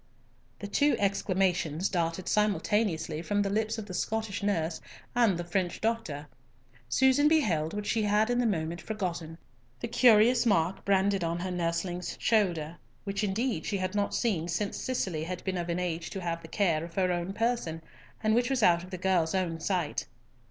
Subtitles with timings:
[0.57, 4.81] The two exclamations darted simultaneously from the lips of the Scottish nurse
[5.15, 6.25] and the French doctor.
[6.89, 9.37] Susan beheld what she had at the moment forgotten,
[9.79, 14.75] the curious mark branded on her nursling's shoulder, which indeed she had not seen since
[14.75, 17.83] Cicely had been of an age to have the care of her own person,
[18.23, 20.07] and which was out of the girl's own sight.